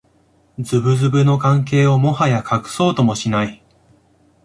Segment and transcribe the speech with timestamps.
[0.57, 3.63] ズブズブの関係をもはや隠そうともしない